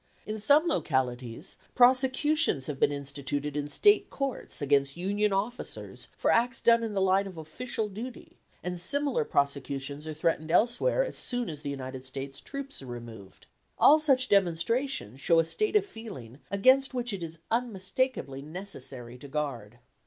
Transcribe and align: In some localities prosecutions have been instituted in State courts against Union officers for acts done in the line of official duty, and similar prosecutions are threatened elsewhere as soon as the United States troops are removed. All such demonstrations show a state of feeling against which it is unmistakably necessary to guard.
In 0.25 0.39
some 0.39 0.67
localities 0.67 1.57
prosecutions 1.75 2.65
have 2.65 2.79
been 2.79 2.91
instituted 2.91 3.55
in 3.55 3.67
State 3.67 4.09
courts 4.09 4.59
against 4.59 4.97
Union 4.97 5.31
officers 5.31 6.07
for 6.17 6.31
acts 6.31 6.59
done 6.59 6.81
in 6.81 6.95
the 6.95 7.01
line 7.03 7.27
of 7.27 7.37
official 7.37 7.87
duty, 7.87 8.39
and 8.63 8.79
similar 8.79 9.23
prosecutions 9.23 10.07
are 10.07 10.15
threatened 10.15 10.49
elsewhere 10.49 11.05
as 11.05 11.15
soon 11.17 11.51
as 11.51 11.61
the 11.61 11.69
United 11.69 12.03
States 12.03 12.41
troops 12.41 12.81
are 12.81 12.87
removed. 12.87 13.45
All 13.77 13.99
such 13.99 14.27
demonstrations 14.27 15.21
show 15.21 15.37
a 15.37 15.45
state 15.45 15.75
of 15.75 15.85
feeling 15.85 16.39
against 16.49 16.95
which 16.95 17.13
it 17.13 17.21
is 17.21 17.37
unmistakably 17.51 18.41
necessary 18.41 19.19
to 19.19 19.27
guard. 19.27 19.77